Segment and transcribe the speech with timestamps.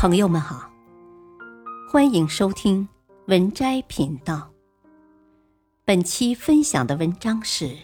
[0.00, 0.66] 朋友们好，
[1.92, 2.88] 欢迎收听
[3.26, 4.50] 文摘频道。
[5.84, 7.76] 本期分享的文章是：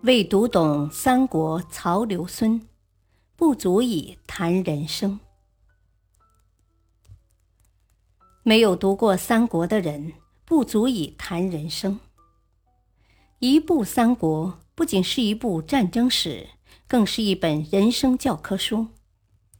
[0.00, 2.66] 未读懂三国曹刘孙，
[3.36, 5.20] 不足以谈人生。
[8.42, 10.14] 没有读过三国的人，
[10.46, 12.00] 不足以谈人生。
[13.38, 16.48] 一部三国不仅是一部战争史，
[16.88, 18.86] 更是一本人生教科书。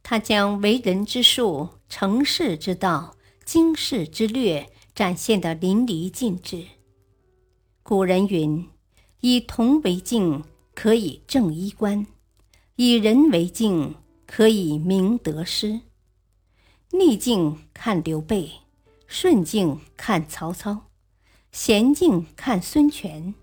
[0.03, 3.15] 他将为人之术、成事之道、
[3.45, 6.65] 经世之略展现得淋漓尽致。
[7.83, 8.67] 古人云
[9.21, 10.43] ：“以铜为镜，
[10.73, 12.05] 可以正衣冠；
[12.75, 15.81] 以人为镜，可以明得失。”
[16.91, 18.51] 逆境看刘备，
[19.07, 20.87] 顺境看曹操，
[21.53, 23.33] 娴静看孙权。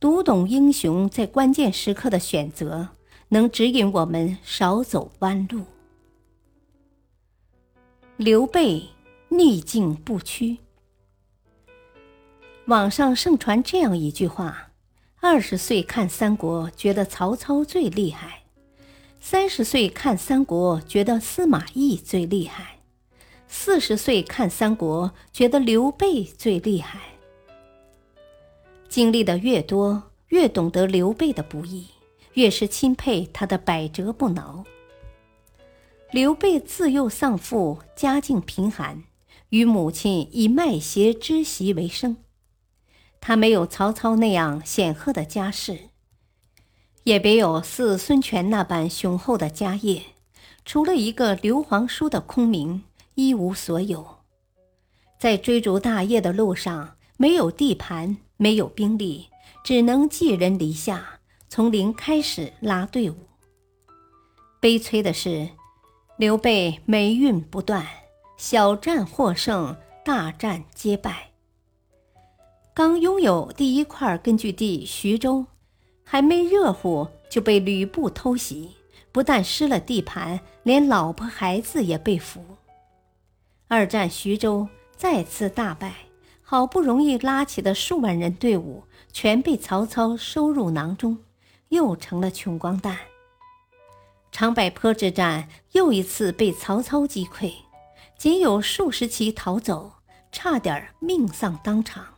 [0.00, 2.90] 读懂英雄在关键时刻的选择。
[3.30, 5.64] 能指引我们少走弯路。
[8.16, 8.88] 刘备
[9.28, 10.58] 逆境不屈。
[12.66, 14.70] 网上盛传这样一句话：
[15.20, 18.44] 二十岁看三国，觉得曹操最厉害；
[19.20, 22.80] 三十岁看三国，觉得司马懿最厉害；
[23.46, 27.00] 四十岁看三国，觉得刘备最厉害。
[28.88, 31.86] 经历的越多，越懂得刘备的不易。
[32.38, 34.64] 越是钦佩他的百折不挠。
[36.12, 39.02] 刘备自幼丧父，家境贫寒，
[39.48, 42.18] 与母亲以卖鞋织席为生。
[43.20, 45.88] 他没有曹操那样显赫的家世，
[47.02, 50.02] 也没有似孙权那般雄厚的家业，
[50.64, 52.84] 除了一个刘皇叔的空名，
[53.16, 54.18] 一无所有。
[55.18, 59.26] 在追逐大业的路上，没有地盘，没有兵力，
[59.64, 61.17] 只能寄人篱下。
[61.48, 63.16] 从零开始拉队伍。
[64.60, 65.48] 悲催的是，
[66.18, 67.86] 刘备霉运不断，
[68.36, 71.30] 小战获胜，大战皆败。
[72.74, 75.46] 刚拥有第一块根据地徐州，
[76.04, 78.72] 还没热乎就被吕布偷袭，
[79.10, 82.44] 不但失了地盘，连老婆孩子也被俘。
[83.68, 85.94] 二战徐州再次大败，
[86.42, 91.18] 好不容易拉起的数万人队伍，全被曹操收入囊中。
[91.68, 92.98] 又成了穷光蛋。
[94.30, 97.52] 长柏坡之战又一次被曹操击溃，
[98.16, 99.92] 仅有数十骑逃走，
[100.30, 102.14] 差点命丧当场。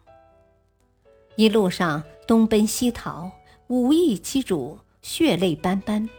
[1.36, 3.30] 一路上东奔西逃，
[3.68, 6.10] 五易其主血泪斑斑，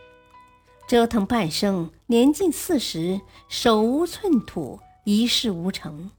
[0.88, 6.10] 折腾半生，年近四十，手无寸土，一事无成。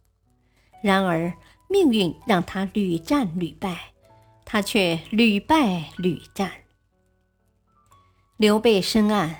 [0.83, 1.33] 然而
[1.69, 3.93] 命运让他屡战屡败，
[4.45, 6.53] 他却屡败屡战。
[8.43, 9.37] 刘备深谙，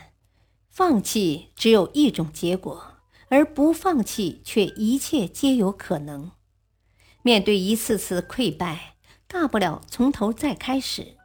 [0.71, 2.99] 放弃只有一种结果，
[3.31, 6.31] 而不放弃却一切皆有可能。
[7.23, 8.95] 面对一次次溃败，
[9.27, 11.17] 大不了从头再开始。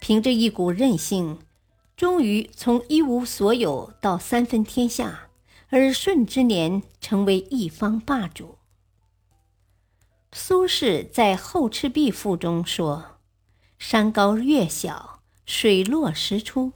[0.00, 1.40] 凭着一股韧性，
[1.94, 5.28] 终于从一无所有到三分天下，
[5.68, 8.56] 而顺之年成为一方霸主。
[10.32, 13.18] 苏轼在《后赤壁赋》中说
[13.78, 16.72] ：“山高月小，水落石出。”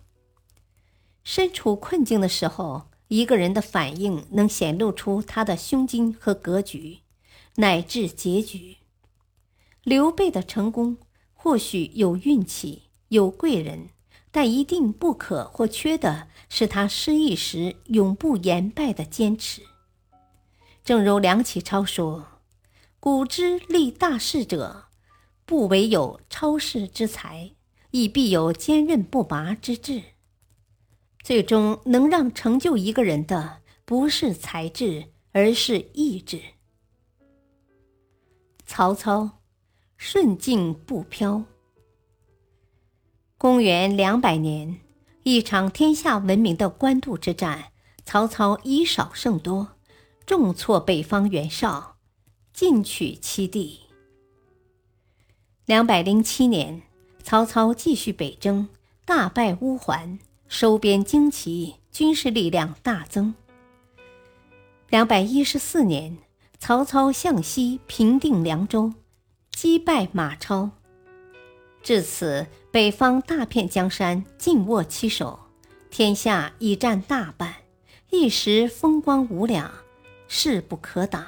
[1.25, 6.99] 身处困境的时候，一个人的反应能显露出他的胸襟和格局，
[7.57, 8.77] 乃至结局。
[9.83, 10.99] 刘备的成功
[11.33, 13.89] 或许有运气，有贵人，
[14.31, 19.63] 但一定不可或缺的是他失意时永不言败的坚持。
[20.85, 22.41] 正如梁启超说
[23.01, 24.89] ：“古之立大事者，
[25.47, 27.53] 不惟有超世之才，
[27.91, 30.03] 亦必有坚韧不拔之志。”
[31.25, 36.39] 最终能让成就一个人的，不是才智，而是意志。
[38.67, 39.39] 曹操，
[39.97, 41.45] 顺境不飘。
[43.39, 44.81] 公元两百年，
[45.23, 47.73] 一场天下闻名的官渡之战，
[48.05, 49.79] 曹操以少胜多，
[50.27, 51.97] 重挫北方袁绍，
[52.53, 53.81] 进取其地。
[55.65, 56.83] 两百零七年，
[57.23, 58.69] 曹操继续北征，
[59.07, 60.19] 大败乌桓。
[60.57, 63.35] 收编旌旗，军事力量大增。
[64.89, 66.17] 两百一十四年，
[66.61, 68.93] 曹操向西平定凉州，
[69.51, 70.71] 击败马超。
[71.83, 75.41] 至此，北方大片江山尽握其手，
[75.91, 77.53] 天下已占大半，
[78.11, 79.69] 一时风光无两，
[80.29, 81.27] 势不可挡。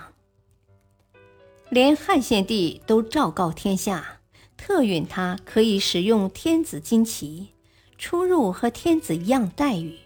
[1.69, 4.21] 连汉献帝都昭告天下，
[4.57, 7.49] 特允他可以使用天子旌旗。
[7.99, 9.99] 出入和天子一样待遇，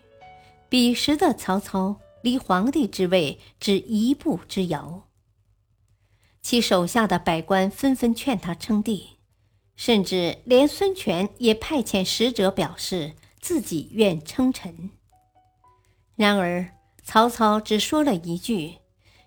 [0.69, 5.09] 彼时的曹操离皇帝之位只一步之遥，
[6.43, 9.19] 其手下的百官纷纷劝他称帝，
[9.77, 14.91] 甚至连孙权也派遣使者表示自己愿称臣。
[16.15, 16.69] 然而
[17.03, 18.77] 曹操只说了一句：“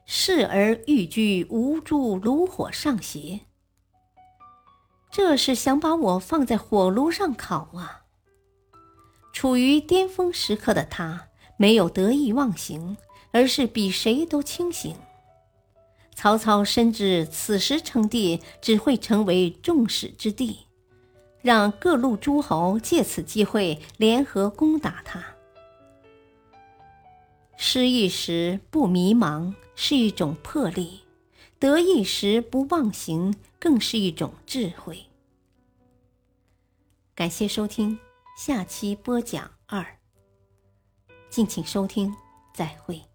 [0.05, 3.41] 视而欲居，无助炉火上邪。”
[5.11, 8.02] 这是想把我放在火炉上烤啊！
[9.33, 11.27] 处于巅峰时刻的他。
[11.55, 12.97] 没有得意忘形，
[13.31, 14.95] 而是比谁都清醒。
[16.13, 20.65] 曹操深知此时称帝只会成为众矢之的，
[21.41, 25.23] 让各路诸侯借此机会联合攻打他。
[27.55, 31.01] 失意时不迷茫是一种魄力，
[31.59, 35.05] 得意时不忘形更是一种智慧。
[37.15, 37.99] 感谢收听，
[38.35, 39.85] 下期播讲二。
[41.29, 42.11] 敬请收听，
[42.53, 43.12] 再会。